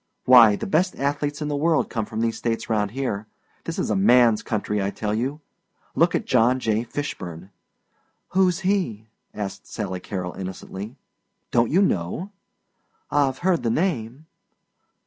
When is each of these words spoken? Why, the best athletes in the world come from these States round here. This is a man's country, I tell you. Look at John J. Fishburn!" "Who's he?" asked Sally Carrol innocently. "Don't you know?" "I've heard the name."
Why, 0.25 0.55
the 0.55 0.65
best 0.65 0.95
athletes 0.95 1.43
in 1.43 1.47
the 1.47 1.55
world 1.55 1.91
come 1.91 2.07
from 2.07 2.21
these 2.21 2.35
States 2.35 2.71
round 2.71 2.89
here. 2.89 3.27
This 3.65 3.77
is 3.77 3.91
a 3.91 3.95
man's 3.95 4.41
country, 4.41 4.81
I 4.81 4.89
tell 4.89 5.13
you. 5.13 5.41
Look 5.93 6.15
at 6.15 6.25
John 6.25 6.59
J. 6.59 6.83
Fishburn!" 6.83 7.51
"Who's 8.29 8.61
he?" 8.61 9.09
asked 9.31 9.67
Sally 9.67 9.99
Carrol 9.99 10.33
innocently. 10.33 10.95
"Don't 11.51 11.69
you 11.69 11.83
know?" 11.83 12.31
"I've 13.11 13.37
heard 13.45 13.61
the 13.61 13.69
name." 13.69 14.25